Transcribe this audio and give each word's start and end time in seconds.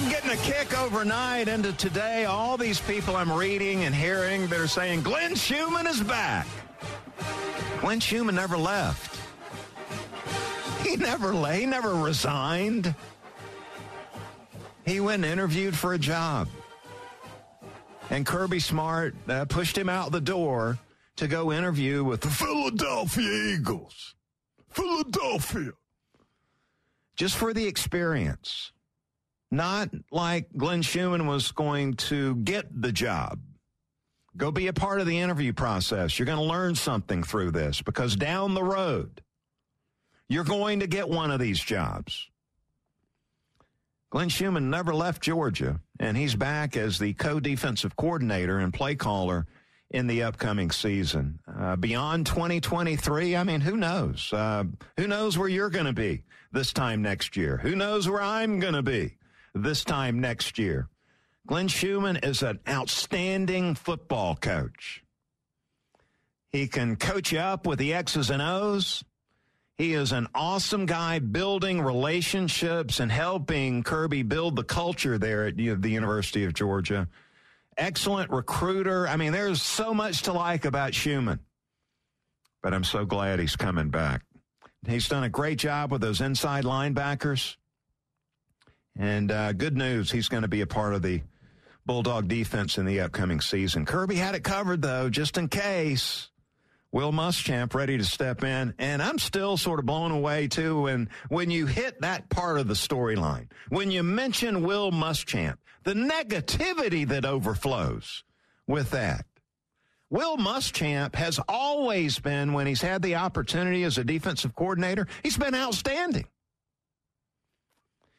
I'm 0.00 0.08
getting 0.08 0.30
a 0.30 0.36
kick 0.36 0.78
overnight 0.78 1.48
into 1.48 1.72
today. 1.72 2.24
All 2.24 2.56
these 2.56 2.78
people 2.78 3.16
I'm 3.16 3.32
reading 3.32 3.82
and 3.82 3.92
hearing, 3.92 4.46
they're 4.46 4.68
saying 4.68 5.02
Glenn 5.02 5.34
Schumann 5.34 5.88
is 5.88 6.00
back. 6.00 6.46
Glenn 7.80 7.98
Schumann 7.98 8.36
never 8.36 8.56
left. 8.56 9.18
He 10.86 10.94
never 10.94 11.34
lay, 11.34 11.62
he 11.62 11.66
never 11.66 11.96
resigned. 11.96 12.94
He 14.86 15.00
went 15.00 15.24
and 15.24 15.32
interviewed 15.32 15.76
for 15.76 15.94
a 15.94 15.98
job. 15.98 16.46
And 18.08 18.24
Kirby 18.24 18.60
Smart 18.60 19.16
uh, 19.28 19.46
pushed 19.46 19.76
him 19.76 19.88
out 19.88 20.12
the 20.12 20.20
door 20.20 20.78
to 21.16 21.26
go 21.26 21.50
interview 21.50 22.04
with 22.04 22.20
the 22.20 22.30
Philadelphia 22.30 23.56
Eagles. 23.56 24.14
Philadelphia. 24.70 25.72
Just 27.16 27.34
for 27.34 27.52
the 27.52 27.66
experience. 27.66 28.70
Not 29.50 29.90
like 30.10 30.48
Glenn 30.56 30.82
Schumann 30.82 31.26
was 31.26 31.52
going 31.52 31.94
to 31.94 32.36
get 32.36 32.66
the 32.82 32.92
job. 32.92 33.40
Go 34.36 34.50
be 34.50 34.66
a 34.66 34.72
part 34.72 35.00
of 35.00 35.06
the 35.06 35.18
interview 35.18 35.52
process. 35.52 36.18
You're 36.18 36.26
going 36.26 36.38
to 36.38 36.44
learn 36.44 36.74
something 36.74 37.22
through 37.22 37.50
this 37.52 37.82
because 37.82 38.14
down 38.14 38.54
the 38.54 38.62
road, 38.62 39.22
you're 40.28 40.44
going 40.44 40.80
to 40.80 40.86
get 40.86 41.08
one 41.08 41.30
of 41.30 41.40
these 41.40 41.58
jobs. 41.58 42.28
Glenn 44.10 44.28
Schumann 44.28 44.70
never 44.70 44.94
left 44.94 45.22
Georgia, 45.22 45.80
and 46.00 46.16
he's 46.16 46.34
back 46.34 46.76
as 46.76 46.98
the 46.98 47.12
co 47.14 47.40
defensive 47.40 47.96
coordinator 47.96 48.58
and 48.58 48.72
play 48.72 48.94
caller 48.94 49.46
in 49.90 50.06
the 50.06 50.22
upcoming 50.22 50.70
season. 50.70 51.40
Uh, 51.46 51.76
beyond 51.76 52.26
2023, 52.26 53.36
I 53.36 53.44
mean, 53.44 53.60
who 53.60 53.76
knows? 53.76 54.32
Uh, 54.32 54.64
who 54.96 55.06
knows 55.06 55.36
where 55.36 55.48
you're 55.48 55.70
going 55.70 55.86
to 55.86 55.92
be 55.92 56.24
this 56.52 56.72
time 56.72 57.02
next 57.02 57.36
year? 57.36 57.58
Who 57.58 57.74
knows 57.74 58.08
where 58.08 58.22
I'm 58.22 58.60
going 58.60 58.74
to 58.74 58.82
be? 58.82 59.17
This 59.54 59.84
time 59.84 60.20
next 60.20 60.58
year. 60.58 60.88
Glenn 61.46 61.68
Schumann 61.68 62.18
is 62.18 62.42
an 62.42 62.60
outstanding 62.68 63.74
football 63.74 64.36
coach. 64.36 65.02
He 66.52 66.66
can 66.66 66.96
coach 66.96 67.32
you 67.32 67.38
up 67.38 67.66
with 67.66 67.78
the 67.78 67.94
X's 67.94 68.30
and 68.30 68.42
O's. 68.42 69.04
He 69.76 69.94
is 69.94 70.12
an 70.12 70.26
awesome 70.34 70.86
guy 70.86 71.20
building 71.20 71.80
relationships 71.80 73.00
and 73.00 73.12
helping 73.12 73.82
Kirby 73.82 74.24
build 74.24 74.56
the 74.56 74.64
culture 74.64 75.18
there 75.18 75.46
at 75.46 75.56
the 75.56 75.90
University 75.90 76.44
of 76.44 76.52
Georgia. 76.52 77.08
Excellent 77.76 78.30
recruiter. 78.30 79.06
I 79.06 79.16
mean, 79.16 79.32
there's 79.32 79.62
so 79.62 79.94
much 79.94 80.22
to 80.22 80.32
like 80.32 80.64
about 80.64 80.94
Schumann, 80.94 81.38
but 82.60 82.74
I'm 82.74 82.82
so 82.82 83.04
glad 83.04 83.38
he's 83.38 83.56
coming 83.56 83.88
back. 83.88 84.22
He's 84.86 85.08
done 85.08 85.22
a 85.22 85.28
great 85.28 85.58
job 85.58 85.92
with 85.92 86.00
those 86.00 86.20
inside 86.20 86.64
linebackers. 86.64 87.56
And 88.98 89.30
uh, 89.30 89.52
good 89.52 89.76
news, 89.76 90.10
he's 90.10 90.28
going 90.28 90.42
to 90.42 90.48
be 90.48 90.60
a 90.60 90.66
part 90.66 90.92
of 90.92 91.02
the 91.02 91.22
Bulldog 91.86 92.28
defense 92.28 92.76
in 92.76 92.84
the 92.84 93.00
upcoming 93.00 93.40
season. 93.40 93.86
Kirby 93.86 94.16
had 94.16 94.34
it 94.34 94.42
covered, 94.42 94.82
though, 94.82 95.08
just 95.08 95.38
in 95.38 95.48
case. 95.48 96.28
Will 96.90 97.12
Muschamp 97.12 97.74
ready 97.74 97.98
to 97.98 98.04
step 98.04 98.42
in. 98.42 98.74
And 98.78 99.02
I'm 99.02 99.18
still 99.18 99.56
sort 99.56 99.78
of 99.78 99.86
blown 99.86 100.10
away, 100.10 100.48
too, 100.48 100.82
when, 100.82 101.10
when 101.28 101.50
you 101.50 101.66
hit 101.66 102.00
that 102.00 102.28
part 102.28 102.58
of 102.58 102.66
the 102.66 102.74
storyline. 102.74 103.48
When 103.68 103.90
you 103.90 104.02
mention 104.02 104.66
Will 104.66 104.90
Muschamp, 104.90 105.56
the 105.84 105.94
negativity 105.94 107.06
that 107.08 107.24
overflows 107.24 108.24
with 108.66 108.90
that. 108.90 109.26
Will 110.10 110.38
Muschamp 110.38 111.14
has 111.14 111.38
always 111.48 112.18
been, 112.18 112.54
when 112.54 112.66
he's 112.66 112.80
had 112.80 113.02
the 113.02 113.16
opportunity 113.16 113.84
as 113.84 113.98
a 113.98 114.04
defensive 114.04 114.54
coordinator, 114.54 115.06
he's 115.22 115.36
been 115.36 115.54
outstanding. 115.54 116.26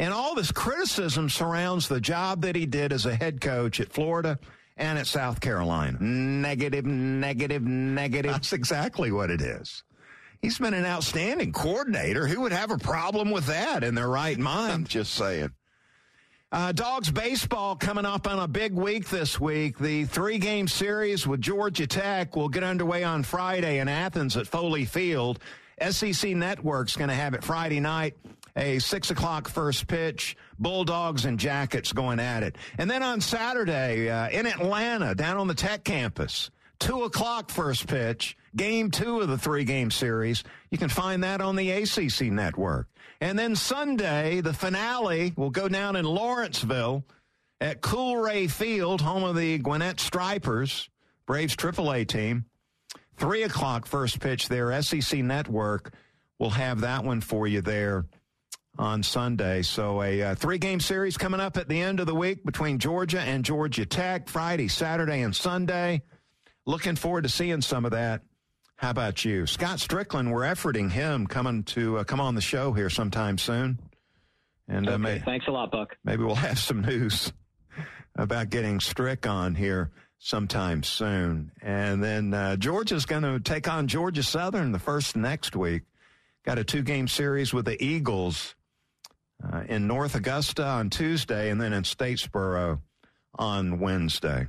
And 0.00 0.14
all 0.14 0.34
this 0.34 0.50
criticism 0.50 1.28
surrounds 1.28 1.86
the 1.86 2.00
job 2.00 2.40
that 2.40 2.56
he 2.56 2.64
did 2.64 2.90
as 2.90 3.04
a 3.04 3.14
head 3.14 3.42
coach 3.42 3.80
at 3.80 3.92
Florida 3.92 4.38
and 4.78 4.98
at 4.98 5.06
South 5.06 5.42
Carolina. 5.42 5.98
Negative, 6.00 6.86
negative, 6.86 7.62
negative. 7.62 8.32
That's 8.32 8.54
exactly 8.54 9.12
what 9.12 9.30
it 9.30 9.42
is. 9.42 9.82
He's 10.40 10.56
been 10.58 10.72
an 10.72 10.86
outstanding 10.86 11.52
coordinator. 11.52 12.26
Who 12.26 12.40
would 12.40 12.52
have 12.52 12.70
a 12.70 12.78
problem 12.78 13.30
with 13.30 13.44
that 13.48 13.84
in 13.84 13.94
their 13.94 14.08
right 14.08 14.38
mind? 14.38 14.72
I'm 14.72 14.84
just 14.86 15.12
saying. 15.12 15.50
Uh, 16.50 16.72
Dogs 16.72 17.10
baseball 17.10 17.76
coming 17.76 18.06
up 18.06 18.26
on 18.26 18.38
a 18.38 18.48
big 18.48 18.72
week 18.72 19.10
this 19.10 19.38
week. 19.38 19.78
The 19.78 20.06
three 20.06 20.38
game 20.38 20.66
series 20.66 21.26
with 21.26 21.42
Georgia 21.42 21.86
Tech 21.86 22.36
will 22.36 22.48
get 22.48 22.64
underway 22.64 23.04
on 23.04 23.22
Friday 23.22 23.80
in 23.80 23.86
Athens 23.86 24.38
at 24.38 24.46
Foley 24.46 24.86
Field. 24.86 25.40
SEC 25.90 26.30
Network's 26.30 26.96
going 26.96 27.10
to 27.10 27.14
have 27.14 27.34
it 27.34 27.44
Friday 27.44 27.80
night 27.80 28.16
a 28.56 28.78
six 28.78 29.10
o'clock 29.10 29.48
first 29.48 29.86
pitch. 29.86 30.36
Bulldogs 30.58 31.24
and 31.24 31.38
Jackets 31.38 31.92
going 31.92 32.20
at 32.20 32.42
it. 32.42 32.56
And 32.78 32.90
then 32.90 33.02
on 33.02 33.20
Saturday 33.20 34.10
uh, 34.10 34.28
in 34.28 34.46
Atlanta, 34.46 35.14
down 35.14 35.38
on 35.38 35.48
the 35.48 35.54
Tech 35.54 35.84
campus, 35.84 36.50
two 36.78 37.04
o'clock 37.04 37.50
first 37.50 37.86
pitch, 37.86 38.36
game 38.56 38.90
two 38.90 39.20
of 39.20 39.28
the 39.28 39.38
three 39.38 39.64
game 39.64 39.90
series. 39.90 40.44
You 40.70 40.78
can 40.78 40.88
find 40.88 41.24
that 41.24 41.40
on 41.40 41.56
the 41.56 41.70
ACC 41.70 42.32
network. 42.32 42.88
And 43.20 43.38
then 43.38 43.54
Sunday, 43.54 44.40
the 44.40 44.52
finale 44.54 45.32
will 45.36 45.50
go 45.50 45.68
down 45.68 45.96
in 45.96 46.04
Lawrenceville 46.04 47.04
at 47.60 47.82
Coolray 47.82 48.50
Field, 48.50 49.00
home 49.02 49.24
of 49.24 49.36
the 49.36 49.58
Gwinnett 49.58 50.00
Stripers, 50.00 50.88
Braves 51.26 51.54
AAA 51.54 52.08
team. 52.08 52.46
Three 53.16 53.42
o'clock 53.42 53.86
first 53.86 54.18
pitch 54.18 54.48
there. 54.48 54.80
SEC 54.82 55.20
Network 55.20 55.92
will 56.38 56.50
have 56.50 56.80
that 56.80 57.04
one 57.04 57.20
for 57.20 57.46
you 57.46 57.60
there 57.60 58.06
on 58.78 59.02
Sunday. 59.02 59.62
So 59.62 60.02
a 60.02 60.22
uh, 60.22 60.34
three-game 60.34 60.80
series 60.80 61.16
coming 61.16 61.40
up 61.40 61.56
at 61.56 61.68
the 61.68 61.80
end 61.80 62.00
of 62.00 62.06
the 62.06 62.14
week 62.14 62.44
between 62.44 62.78
Georgia 62.78 63.20
and 63.20 63.44
Georgia 63.44 63.84
Tech, 63.84 64.28
Friday, 64.28 64.68
Saturday, 64.68 65.20
and 65.22 65.34
Sunday. 65.34 66.02
Looking 66.66 66.96
forward 66.96 67.22
to 67.22 67.28
seeing 67.28 67.60
some 67.60 67.84
of 67.84 67.90
that. 67.92 68.22
How 68.76 68.90
about 68.90 69.24
you, 69.24 69.46
Scott 69.46 69.78
Strickland? 69.80 70.32
We're 70.32 70.42
efforting 70.42 70.90
him 70.90 71.26
coming 71.26 71.64
to 71.64 71.98
uh, 71.98 72.04
come 72.04 72.20
on 72.20 72.34
the 72.34 72.40
show 72.40 72.72
here 72.72 72.88
sometime 72.88 73.36
soon. 73.36 73.78
And 74.68 74.88
uh, 74.88 74.92
okay, 74.92 75.02
may, 75.02 75.18
thanks 75.18 75.46
a 75.48 75.50
lot, 75.50 75.70
Buck. 75.70 75.96
Maybe 76.04 76.22
we'll 76.22 76.34
have 76.36 76.58
some 76.58 76.80
news 76.80 77.32
about 78.16 78.48
getting 78.50 78.80
Strick 78.80 79.26
on 79.26 79.54
here 79.54 79.90
sometime 80.18 80.82
soon. 80.82 81.50
And 81.60 82.02
then 82.02 82.32
uh, 82.32 82.56
Georgia's 82.56 83.04
going 83.04 83.22
to 83.22 83.40
take 83.40 83.68
on 83.68 83.88
Georgia 83.88 84.22
Southern 84.22 84.72
the 84.72 84.78
first 84.78 85.16
next 85.16 85.56
week. 85.56 85.82
Got 86.44 86.58
a 86.58 86.64
two 86.64 86.82
game 86.82 87.08
series 87.08 87.52
with 87.52 87.66
the 87.66 87.82
Eagles 87.84 88.54
uh, 89.42 89.64
in 89.68 89.86
North 89.86 90.14
Augusta 90.14 90.64
on 90.64 90.90
Tuesday 90.90 91.50
and 91.50 91.60
then 91.60 91.72
in 91.72 91.82
Statesboro 91.82 92.80
on 93.34 93.80
Wednesday. 93.80 94.48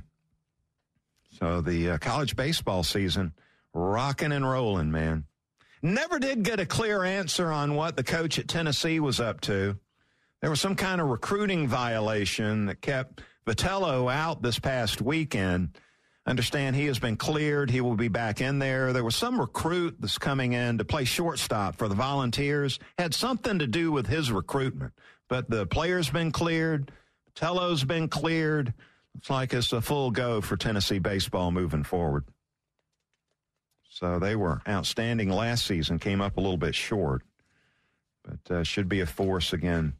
So 1.38 1.60
the 1.60 1.92
uh, 1.92 1.98
college 1.98 2.36
baseball 2.36 2.82
season 2.82 3.32
rocking 3.74 4.32
and 4.32 4.48
rolling, 4.48 4.90
man. 4.90 5.24
Never 5.82 6.18
did 6.18 6.44
get 6.44 6.60
a 6.60 6.66
clear 6.66 7.02
answer 7.02 7.50
on 7.50 7.74
what 7.74 7.96
the 7.96 8.04
coach 8.04 8.38
at 8.38 8.46
Tennessee 8.46 9.00
was 9.00 9.18
up 9.18 9.40
to. 9.42 9.76
There 10.40 10.50
was 10.50 10.60
some 10.60 10.76
kind 10.76 11.00
of 11.00 11.08
recruiting 11.08 11.66
violation 11.66 12.66
that 12.66 12.80
kept 12.80 13.22
Vitello 13.46 14.12
out 14.12 14.42
this 14.42 14.58
past 14.58 15.00
weekend. 15.00 15.76
Understand 16.24 16.76
he 16.76 16.86
has 16.86 17.00
been 17.00 17.16
cleared. 17.16 17.68
He 17.68 17.80
will 17.80 17.96
be 17.96 18.08
back 18.08 18.40
in 18.40 18.60
there. 18.60 18.92
There 18.92 19.02
was 19.02 19.16
some 19.16 19.40
recruit 19.40 19.96
that's 19.98 20.18
coming 20.18 20.52
in 20.52 20.78
to 20.78 20.84
play 20.84 21.04
shortstop 21.04 21.76
for 21.76 21.88
the 21.88 21.96
Volunteers. 21.96 22.78
Had 22.96 23.12
something 23.12 23.58
to 23.58 23.66
do 23.66 23.90
with 23.90 24.06
his 24.06 24.30
recruitment. 24.30 24.92
But 25.28 25.50
the 25.50 25.66
player's 25.66 26.10
been 26.10 26.30
cleared. 26.30 26.92
Tello's 27.34 27.82
been 27.82 28.08
cleared. 28.08 28.72
Looks 29.14 29.30
like 29.30 29.52
it's 29.52 29.72
a 29.72 29.80
full 29.80 30.12
go 30.12 30.40
for 30.40 30.56
Tennessee 30.56 31.00
baseball 31.00 31.50
moving 31.50 31.82
forward. 31.82 32.24
So 33.88 34.18
they 34.20 34.36
were 34.36 34.62
outstanding 34.68 35.28
last 35.28 35.66
season, 35.66 35.98
came 35.98 36.20
up 36.20 36.36
a 36.36 36.40
little 36.40 36.56
bit 36.56 36.74
short, 36.74 37.22
but 38.22 38.54
uh, 38.54 38.62
should 38.62 38.88
be 38.88 39.00
a 39.00 39.06
force 39.06 39.52
again 39.52 39.94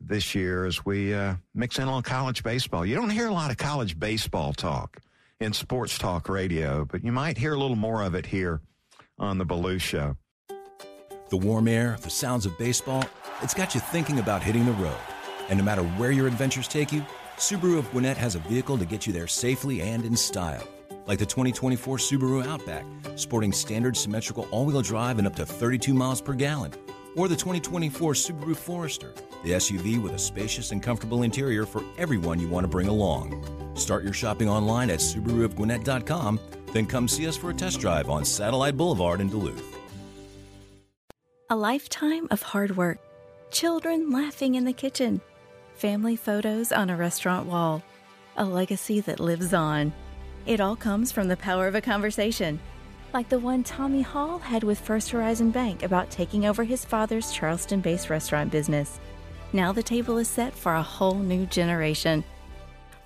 this 0.00 0.34
year 0.34 0.64
as 0.64 0.84
we 0.84 1.14
uh, 1.14 1.34
mix 1.54 1.78
in 1.78 1.88
on 1.88 2.02
college 2.02 2.42
baseball. 2.42 2.84
You 2.84 2.94
don't 2.94 3.10
hear 3.10 3.28
a 3.28 3.32
lot 3.32 3.50
of 3.50 3.56
college 3.56 3.98
baseball 3.98 4.52
talk 4.52 5.00
in 5.40 5.54
sports 5.54 5.96
talk 5.96 6.28
radio, 6.28 6.84
but 6.84 7.02
you 7.02 7.10
might 7.10 7.38
hear 7.38 7.54
a 7.54 7.58
little 7.58 7.76
more 7.76 8.02
of 8.02 8.14
it 8.14 8.26
here 8.26 8.60
on 9.18 9.38
the 9.38 9.46
Belue 9.46 9.80
Show. 9.80 10.16
The 11.30 11.36
warm 11.36 11.66
air, 11.66 11.96
the 12.02 12.10
sounds 12.10 12.44
of 12.44 12.58
baseball, 12.58 13.04
it's 13.40 13.54
got 13.54 13.74
you 13.74 13.80
thinking 13.80 14.18
about 14.18 14.42
hitting 14.42 14.66
the 14.66 14.72
road. 14.72 14.96
And 15.48 15.58
no 15.58 15.64
matter 15.64 15.82
where 15.82 16.10
your 16.10 16.26
adventures 16.26 16.68
take 16.68 16.92
you, 16.92 17.04
Subaru 17.38 17.78
of 17.78 17.90
Gwinnett 17.90 18.18
has 18.18 18.34
a 18.34 18.40
vehicle 18.40 18.76
to 18.76 18.84
get 18.84 19.06
you 19.06 19.14
there 19.14 19.26
safely 19.26 19.80
and 19.80 20.04
in 20.04 20.14
style. 20.14 20.66
Like 21.06 21.18
the 21.18 21.26
2024 21.26 21.96
Subaru 21.96 22.44
Outback, 22.44 22.84
sporting 23.16 23.52
standard 23.52 23.96
symmetrical 23.96 24.46
all 24.50 24.66
wheel 24.66 24.82
drive 24.82 25.18
and 25.18 25.26
up 25.26 25.36
to 25.36 25.46
32 25.46 25.94
miles 25.94 26.20
per 26.20 26.34
gallon 26.34 26.72
or 27.16 27.28
the 27.28 27.36
2024 27.36 28.12
Subaru 28.12 28.54
Forester, 28.54 29.14
the 29.42 29.52
SUV 29.52 30.02
with 30.02 30.12
a 30.12 30.18
spacious 30.18 30.70
and 30.70 30.82
comfortable 30.82 31.22
interior 31.22 31.64
for 31.64 31.82
everyone 31.96 32.38
you 32.38 32.48
want 32.48 32.64
to 32.64 32.68
bring 32.68 32.88
along. 32.88 33.69
Start 33.74 34.04
your 34.04 34.12
shopping 34.12 34.48
online 34.48 34.90
at 34.90 34.98
SubaruofGwinnett.com, 34.98 36.40
then 36.72 36.86
come 36.86 37.08
see 37.08 37.26
us 37.26 37.36
for 37.36 37.50
a 37.50 37.54
test 37.54 37.80
drive 37.80 38.08
on 38.08 38.24
Satellite 38.24 38.76
Boulevard 38.76 39.20
in 39.20 39.28
Duluth. 39.28 39.76
A 41.48 41.56
lifetime 41.56 42.28
of 42.30 42.42
hard 42.42 42.76
work, 42.76 42.98
children 43.50 44.10
laughing 44.10 44.54
in 44.54 44.64
the 44.64 44.72
kitchen, 44.72 45.20
family 45.74 46.14
photos 46.14 46.70
on 46.70 46.90
a 46.90 46.96
restaurant 46.96 47.46
wall, 47.46 47.82
a 48.36 48.44
legacy 48.44 49.00
that 49.00 49.18
lives 49.18 49.52
on. 49.52 49.92
It 50.46 50.60
all 50.60 50.76
comes 50.76 51.10
from 51.10 51.28
the 51.28 51.36
power 51.36 51.66
of 51.66 51.74
a 51.74 51.80
conversation 51.80 52.60
like 53.12 53.28
the 53.28 53.38
one 53.38 53.64
Tommy 53.64 54.02
Hall 54.02 54.38
had 54.38 54.62
with 54.62 54.78
First 54.78 55.10
Horizon 55.10 55.50
Bank 55.50 55.82
about 55.82 56.10
taking 56.10 56.46
over 56.46 56.64
his 56.64 56.84
father's 56.84 57.32
Charleston 57.32 57.80
based 57.80 58.10
restaurant 58.10 58.50
business. 58.50 59.00
Now 59.52 59.72
the 59.72 59.82
table 59.82 60.18
is 60.18 60.28
set 60.28 60.54
for 60.54 60.74
a 60.74 60.82
whole 60.82 61.18
new 61.18 61.46
generation. 61.46 62.22